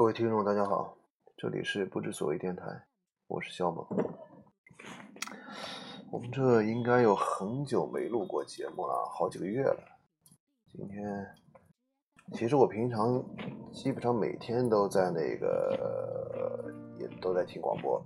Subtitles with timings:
[0.00, 0.96] 各位听众，大家好。
[1.36, 2.64] 这里是不知所谓电台，
[3.26, 3.86] 我是肖猛。
[6.10, 9.78] 我们这应该有很久没录过节目了，好几个月了。
[10.72, 11.26] 今天，
[12.32, 13.22] 其实我平常
[13.74, 18.02] 基本上每天都在那个，也都在听广播，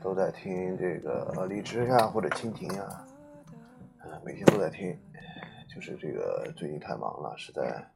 [0.00, 3.04] 都在听这个荔枝呀或者蜻蜓呀，
[4.24, 4.96] 每天都在听。
[5.74, 7.90] 就是这个最近太忙了，实在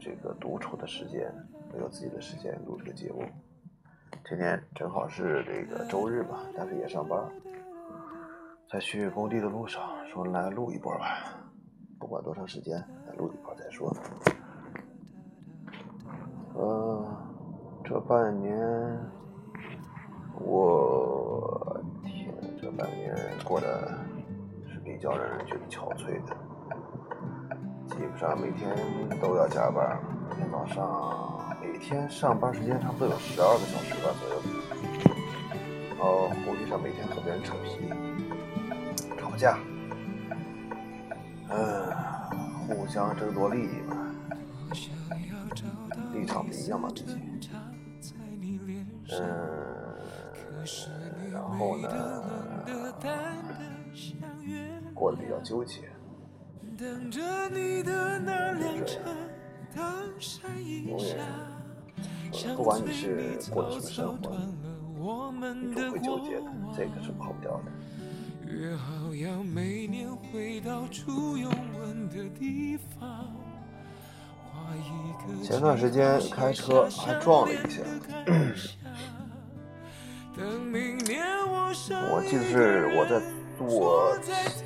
[0.00, 1.32] 这个独处的时间。
[1.72, 3.22] 没有自己的时间录这个节目，
[4.28, 7.30] 今天正好是这个周日嘛，但是也上班，
[8.68, 11.38] 在去工地的路上，说来录一波吧，
[12.00, 12.76] 不管多长时间，
[13.06, 13.94] 来录一波再说。
[16.56, 17.06] 嗯，
[17.84, 18.58] 这半年，
[20.40, 23.14] 我天，这半年
[23.44, 23.96] 过得
[24.66, 26.36] 是比较让人觉得憔悴的，
[28.00, 28.74] 基本上每天
[29.20, 30.00] 都要加班，
[30.30, 31.54] 每天早上。
[31.60, 34.40] 每天上班时间差不多有十二个小时吧左右，
[35.90, 37.90] 然后工地上每天和别人扯皮、
[39.18, 39.58] 吵架，
[41.50, 41.92] 嗯，
[42.66, 43.96] 互相争夺利益嘛，
[46.14, 47.20] 立场不一样嘛，毕竟，
[49.10, 49.20] 嗯，
[51.30, 51.88] 然后呢，
[54.94, 55.82] 过得比较纠结。
[56.80, 56.88] 永
[60.98, 61.12] 远，
[62.56, 67.70] 不管你是过的什么生活，你都会纠结的，这个是跑不掉的。
[75.44, 77.82] 前段时间开车还撞了一下，
[82.10, 83.20] 我记得是我在。
[83.68, 84.16] 左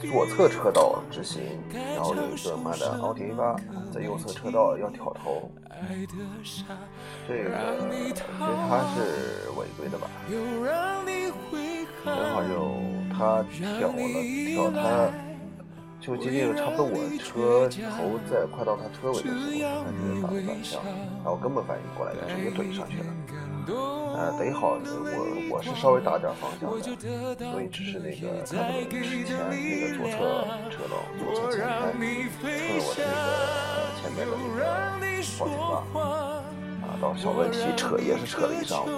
[0.01, 1.43] 左侧车道直行，
[1.73, 3.57] 然后有一个妈的奥迪 A 八
[3.93, 5.51] 在右侧车道要挑头，
[7.27, 7.51] 这个
[8.15, 10.07] 其实他是违规的吧？
[12.05, 12.71] 正好就
[13.13, 13.97] 他挑了
[14.55, 15.11] 挑他，
[16.01, 17.69] 就接近差不多我车
[17.99, 19.29] 头在快到他车尾的时
[19.67, 20.81] 候，他直接打了反向，
[21.25, 23.07] 然后根本反应不过来，直接怼上去了。
[23.67, 25.17] 呃，得好，我
[25.51, 26.73] 我是稍微打点方向的，
[27.51, 30.17] 所以只是那个看到之前那个左侧
[30.71, 32.45] 车道左侧前排蹭
[32.79, 33.27] 我的那个
[34.01, 35.73] 前面的那个保险杠，
[36.83, 38.89] 啊，到小问题扯也是扯了一上午。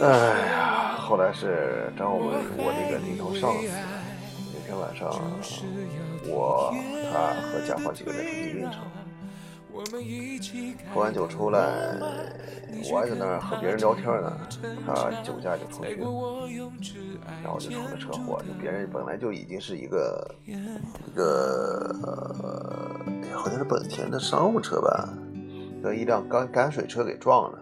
[0.00, 0.06] 哎
[0.48, 3.68] 呀，后来是张我们我那个领头上司，
[4.54, 5.10] 那天晚上
[6.26, 6.72] 我
[7.12, 8.78] 他和甲方几个人出去应酬。
[10.92, 11.58] 喝完酒出来，
[12.92, 14.36] 我还在那儿和别人聊天呢，
[14.84, 16.06] 他酒驾就出去了，
[17.42, 18.42] 然后就出了车祸。
[18.46, 20.52] 就别人本来就已经是一个一
[21.16, 21.96] 个，
[23.34, 25.08] 好像是本田的商务车吧，
[25.82, 27.58] 被一辆干干水车给撞了，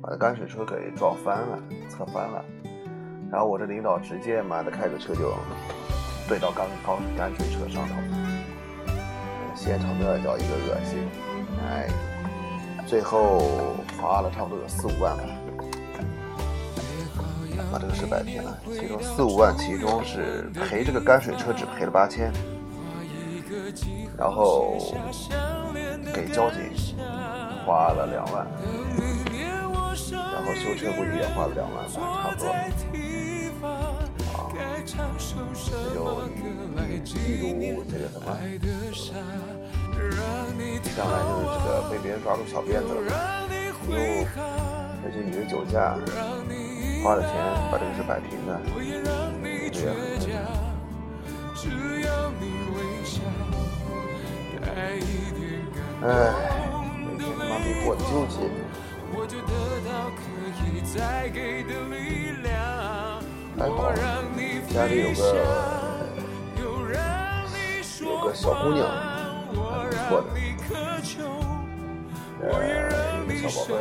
[0.00, 1.58] 把那干水车给撞翻了，
[1.88, 2.44] 侧翻了。
[3.30, 5.34] 然后我这领导直接妈的开着车就
[6.28, 7.94] 怼到干干干水车上头，
[9.54, 10.98] 现场那叫一个恶心。
[11.66, 11.88] 哎，
[12.86, 15.22] 最后花了差不多有四五万吧，
[17.72, 18.58] 把这个事摆平了。
[18.72, 22.32] 其中四五万，其中是赔这个干水车只赔了八千，
[24.16, 24.78] 然后
[26.14, 26.60] 给交警
[27.66, 28.46] 花了两万，
[30.12, 32.48] 然后修车估计也花了两万吧，差不多。
[34.34, 34.50] 啊，
[34.86, 34.96] 这
[37.04, 38.26] 就一如这个什么。
[40.96, 42.98] 将来就是这个被别人抓住小辫子了，
[43.88, 43.94] 又
[45.04, 45.94] 而且你的酒驾，
[47.04, 47.30] 花了钱
[47.70, 48.60] 把这个事摆平的，
[49.72, 50.28] 这也很正常。
[56.02, 56.06] 哎，
[57.06, 58.34] 每天他妈比过纠结。
[63.58, 63.92] 还好，
[64.72, 65.20] 家里有个
[68.00, 69.07] 有个小姑娘。
[70.08, 70.26] 错的，
[72.40, 72.46] 呃，
[73.28, 73.74] 一个小宝贝，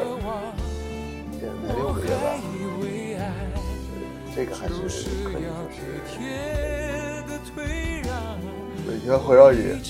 [1.32, 2.16] 现在才六个月吧，
[4.36, 4.74] 这个还是
[5.24, 6.20] 可以，就是
[8.86, 9.90] 每天会让你记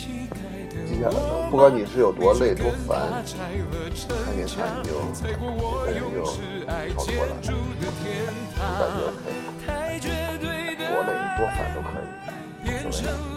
[1.02, 1.16] 下来的，
[1.50, 3.24] 不管你是有多累多烦，
[4.26, 5.42] 看见他你就这个
[5.92, 6.16] 人就
[6.94, 7.30] 超脱了，
[8.60, 9.00] 感觉
[9.66, 9.98] 可以，
[10.78, 11.86] 多累多烦都可
[12.64, 12.96] 以，无所
[13.34, 13.37] 谓。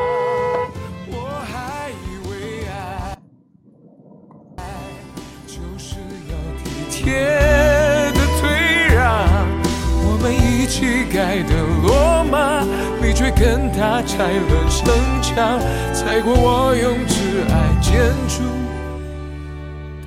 [10.71, 11.51] 乞丐的
[11.83, 12.63] 罗马，
[13.03, 15.59] 你却跟他拆了城墙，
[15.93, 17.91] 踩过我用挚爱建
[18.29, 18.41] 筑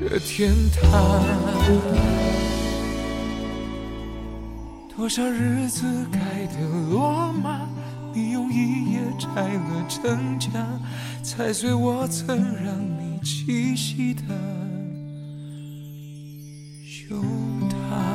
[0.00, 1.22] 的天堂。
[4.96, 7.68] 多少日子盖的罗马，
[8.14, 10.50] 你用一夜拆了城墙，
[11.22, 14.22] 踩碎我曾让你栖息的
[16.82, 17.18] 胸
[17.68, 18.13] 膛。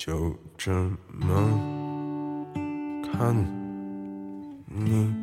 [0.00, 0.72] 就这
[1.12, 1.28] 么
[3.04, 3.36] 看
[4.64, 5.14] 你。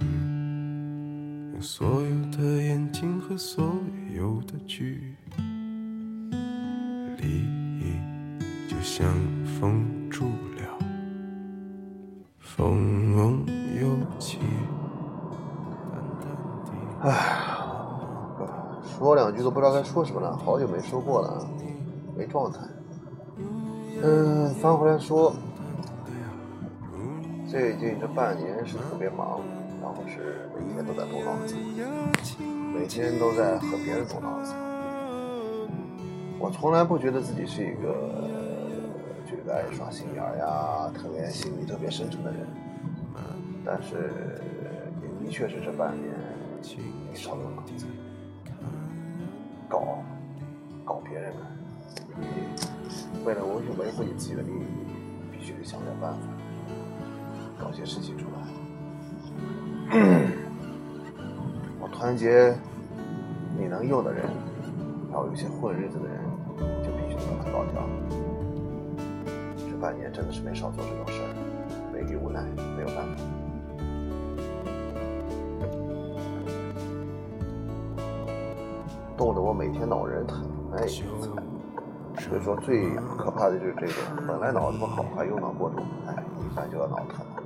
[0.00, 1.56] 嗯。
[1.58, 3.72] 所有的眼睛和所
[4.14, 5.16] 有的距
[7.16, 7.48] 离。
[8.68, 9.08] 就像
[9.58, 10.78] 风住了。
[12.38, 13.46] 风
[13.80, 14.40] 又起。
[18.82, 21.46] 说两句都不知道该说什么了，好久没说过了，
[22.14, 22.60] 没状态。
[24.04, 25.32] 嗯，翻回来说，
[27.48, 29.40] 最近这半年是特别忙，
[29.80, 31.54] 然后是每天都在动脑子，
[32.74, 34.52] 每天都在和别人动脑子。
[36.40, 38.28] 我从来不觉得自己是一个
[39.24, 42.40] 就是爱耍心眼呀、特别心里特别深沉的人，
[43.64, 44.40] 但是
[45.00, 46.12] 也的确是这半年
[47.08, 47.86] 没少动脑子，
[49.68, 50.01] 搞
[53.24, 54.64] 为了维护维护你自己的利益，
[55.30, 56.18] 必须得想点办法，
[57.58, 58.42] 搞些事情出来。
[61.80, 62.54] 我团结
[63.56, 64.24] 你能用的人，
[65.12, 66.18] 还有一些混日子的人，
[66.82, 67.88] 就必须得把它搞掉。
[69.70, 71.28] 这半年真的是没少做这种事儿，
[71.92, 72.42] 被逼无奈，
[72.76, 73.16] 没有办法。
[79.16, 81.51] 冻得我每天脑仁疼，哎呀！
[82.32, 83.92] 所以说最可怕的就是这个，
[84.26, 87.26] 本来脑子不好，还用脑过度，哎，一下就要脑疼。
[87.26, 87.36] 啊？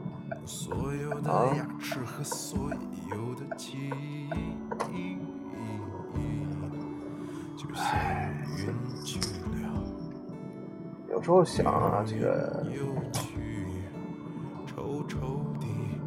[11.10, 12.64] 有时候想啊，这个，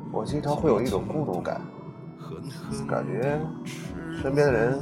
[0.09, 1.59] 我经常会有一种孤独感，
[2.87, 3.41] 感觉
[4.21, 4.79] 身边的人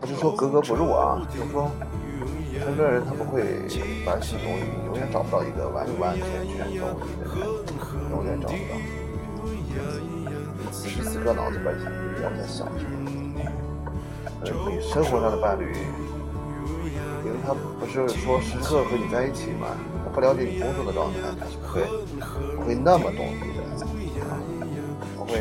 [0.00, 1.68] 不是说格格不入啊，就是说。
[2.58, 3.42] 身边人他不会
[4.06, 7.36] 完全懂你，永远找不到一个完完全全懂你的人，
[8.10, 8.74] 永远找不到。
[10.72, 12.94] 此时此刻脑子里想，我在想什么？
[14.42, 15.72] 呃，你生活上的伴侣，
[17.24, 19.68] 因为他不是说时刻和你在一起嘛，
[20.04, 21.82] 他不了解你工作的状态，他是不会
[22.56, 23.86] 不会那么懂你的，
[25.16, 25.40] 不会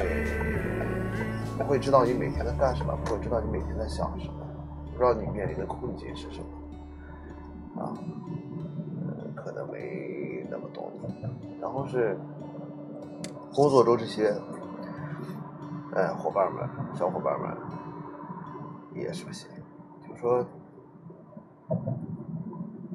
[1.58, 4.34] 不会知道你每天在干什么，不会知道你每天在想什么，
[4.94, 6.46] 不知道你面临的困境是什么。
[7.86, 7.94] 啊，
[9.36, 11.60] 可能没那么懂你。
[11.62, 12.18] 然后是
[13.54, 14.36] 工作中这些，
[15.94, 17.56] 哎，伙伴们、小伙伴们
[18.94, 19.50] 也是不行。
[20.08, 20.46] 就说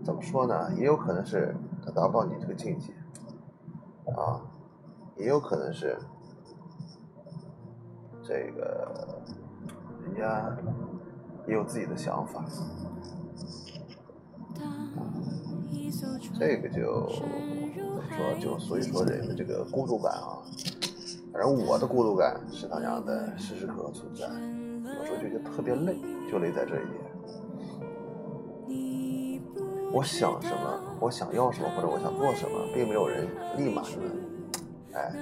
[0.05, 0.73] 怎么说呢？
[0.75, 1.55] 也有可能是
[1.85, 2.93] 他达不到你这个境界，
[4.17, 4.41] 啊，
[5.17, 5.99] 也有可能是
[8.23, 9.21] 这个
[10.05, 10.57] 人家
[11.47, 12.45] 也有自己的想法。
[16.39, 18.39] 这个就怎么说？
[18.41, 20.39] 就所以说人的这个孤独感啊，
[21.33, 24.27] 反正我的孤独感是那样的，时时刻刻存在。
[24.99, 25.97] 有时候就觉得特别累，
[26.31, 27.01] 就累在这一点。
[29.93, 34.11] 我想什么，我想要什么，或者我想做什么，并没有人立马就能，
[34.93, 35.13] 哎，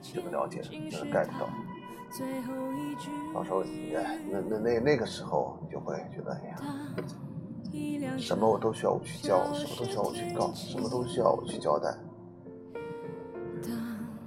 [0.00, 1.48] 就能了解，就能 get 到。
[3.34, 6.56] 到时候，哎，那那那那个时候，你就会觉得，哎呀。
[8.18, 11.94] 什么我都需要我去教，什么都需要我去告，什么都需要我去交代，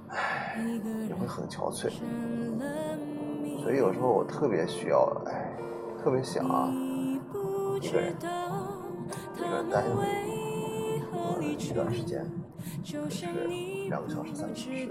[0.08, 0.64] 唉，
[1.08, 1.90] 也会很憔悴。
[3.62, 5.56] 所以有时候我特别需要，哎，
[6.02, 6.72] 特别想啊，
[7.80, 8.16] 一个人，
[9.36, 9.88] 一个人待着，
[11.58, 12.26] 一段时间，
[12.82, 13.26] 就是
[13.88, 14.88] 两个小时、三个小时，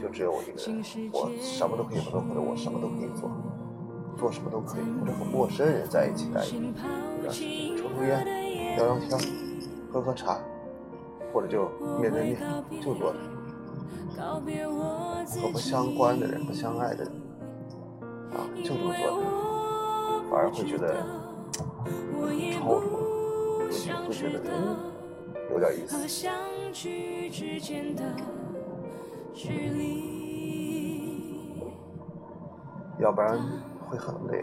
[0.00, 0.82] 就只有我一个人，
[1.12, 3.30] 我什么都可以做，或者我什么都可以做，
[4.16, 6.48] 做什么都可以，或者和陌生人在一起待着，
[7.22, 7.76] 一段时间。
[7.76, 8.24] 抽烟，
[8.76, 9.16] 聊聊天，
[9.92, 10.38] 喝喝茶，
[11.32, 11.68] 或者就
[12.00, 12.36] 面对面，
[12.80, 13.18] 就坐着，
[15.40, 17.12] 和不相关的人、不相爱的人，
[18.32, 19.22] 啊，就这么坐着，
[20.30, 20.96] 反而会觉得
[22.58, 22.90] 超脱，
[24.06, 24.50] 会觉得嗯
[25.52, 25.96] 有点意思，
[32.98, 33.38] 要不然
[33.86, 34.42] 会很累。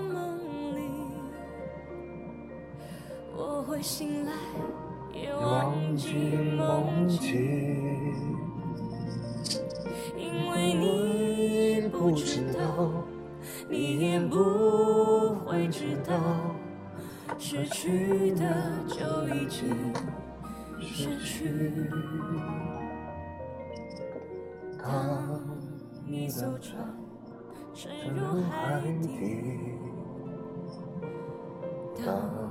[3.63, 4.31] 会醒来，
[5.13, 6.13] 也忘记
[6.57, 7.39] 梦境，
[10.17, 12.91] 因为你不知道，
[13.69, 16.15] 你也不会知道，
[17.37, 18.43] 失去的
[18.87, 19.93] 就已经
[20.79, 21.71] 失去。
[24.81, 25.39] 当
[26.05, 26.71] 你走着，
[27.73, 29.77] 沉入海底。
[32.03, 32.50] 当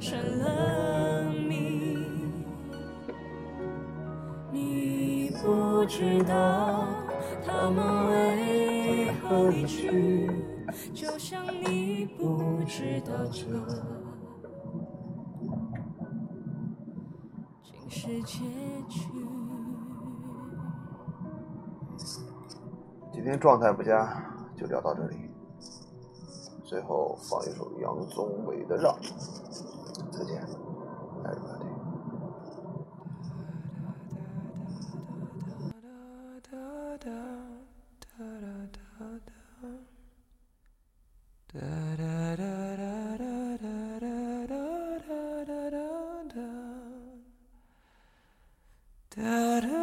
[0.00, 1.98] 成了谜，
[4.52, 6.86] 你不知道
[7.44, 10.30] 他们为何离去，
[10.94, 13.42] 就像你不知道这
[17.64, 18.44] 竟是结
[18.88, 19.08] 局。
[23.12, 25.16] 今天状态不佳，就聊到这里。
[26.62, 28.94] 最后放一首杨宗纬的《让》，
[30.10, 30.40] 再见
[31.24, 31.68] ，everybody。
[49.18, 49.77] 多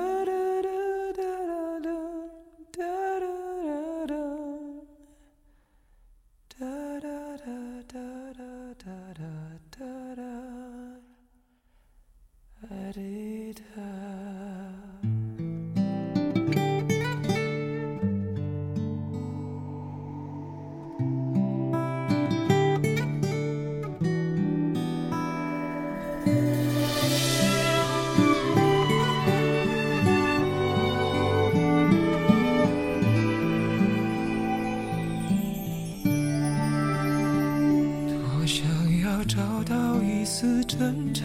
[39.85, 41.23] 有一丝挣扎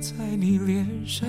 [0.00, 1.26] 在你脸上，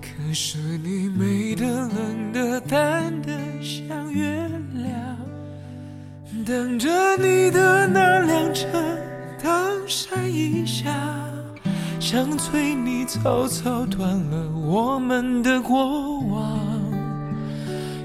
[0.00, 5.16] 可是你美的、冷的、淡的像月亮。
[6.44, 8.66] 等着你的那辆车
[9.42, 10.90] 当闪一下，
[11.98, 16.58] 想催你草草断了我们的过往。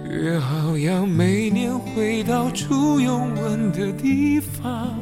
[0.09, 4.97] 约好要每年回到初拥吻的地方。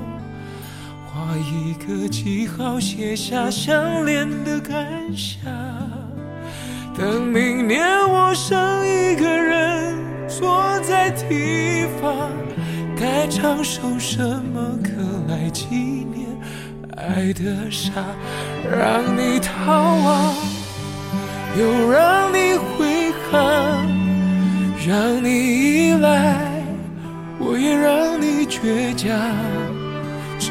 [1.34, 4.86] 画一个记号，写下相恋的感
[5.18, 5.42] 想。
[6.96, 12.30] 等明年我剩一个人坐在堤防，
[12.96, 14.92] 该唱首什么歌
[15.28, 16.28] 来纪念
[16.98, 17.92] 爱的傻？
[18.72, 20.36] 让你逃亡，
[21.58, 23.88] 又让你回航，
[24.88, 26.64] 让你依赖，
[27.40, 29.73] 我也让你倔强。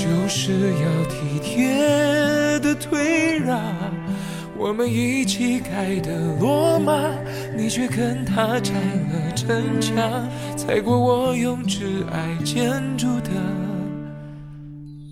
[0.00, 3.60] 就是要体贴的退让，
[4.56, 6.94] 我们一起盖的罗马，
[7.54, 13.30] 你却跟他拆了城墙，踩过我用挚爱建筑的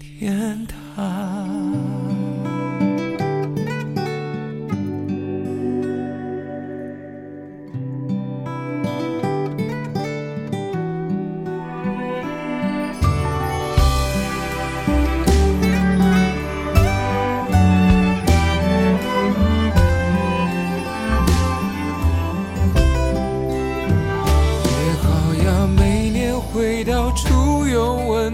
[0.00, 1.27] 天堂。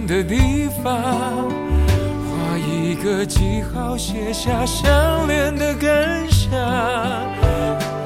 [0.06, 1.02] 的地方，
[2.28, 6.50] 画一个记号，写下相恋的感想。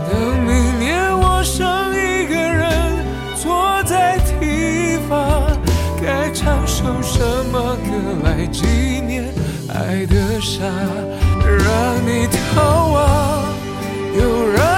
[0.08, 5.44] 等明年我剩一个人坐在堤防，
[6.00, 7.20] 该唱首什
[7.52, 7.90] 么歌
[8.24, 8.66] 来纪
[9.06, 9.24] 念
[9.68, 10.62] 爱的傻？
[11.44, 11.66] 让
[12.06, 13.44] 你逃亡，
[14.18, 14.77] 又让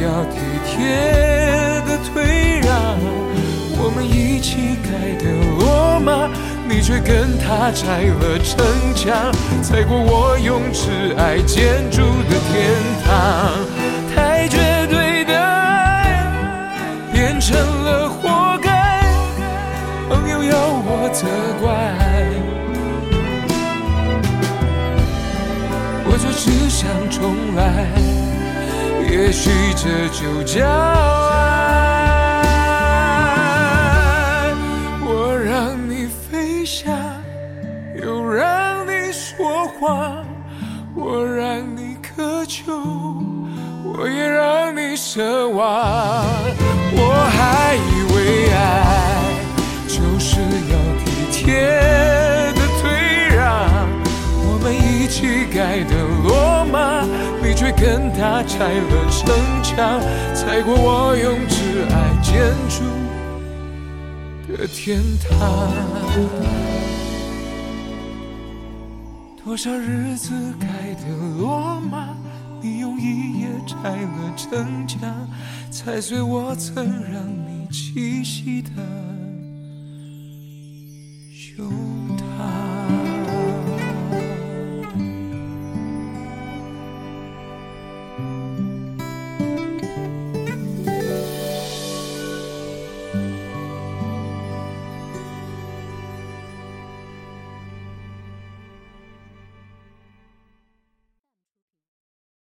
[0.00, 0.76] 要体贴
[1.86, 2.98] 的退让。
[3.80, 4.90] 我们一起盖
[5.22, 5.24] 的
[5.58, 6.28] 罗马，
[6.68, 9.32] 你却跟他拆了城墙，
[9.62, 13.08] 踩过我用挚爱建筑的天堂。
[14.14, 14.58] 太绝
[14.90, 16.26] 对的爱
[17.12, 19.02] 变成了活该，
[20.08, 21.26] 朋友要我责
[21.62, 21.68] 怪。
[26.10, 27.86] 我就只想重来，
[29.10, 31.34] 也许这就叫爱。
[35.04, 36.92] 我让你飞翔，
[38.02, 40.24] 又让你说谎，
[40.94, 42.72] 我让你渴求，
[43.82, 46.24] 我也让你奢望。
[46.92, 48.16] 我还以为
[48.52, 48.56] 爱
[49.86, 51.44] 就是要体贴
[52.54, 52.90] 的退
[53.34, 53.40] 让。
[54.44, 55.92] 我们一起盖的
[56.24, 57.06] 罗马，
[57.58, 60.00] 却跟他拆了城墙，
[60.32, 62.84] 踩过我用挚爱建筑
[64.46, 65.28] 的天堂。
[69.44, 70.68] 多少日子盖
[71.02, 72.14] 的罗马，
[72.62, 75.28] 你用一夜拆了城墙，
[75.68, 78.70] 踩碎我曾让你栖息的
[81.34, 81.97] 胸。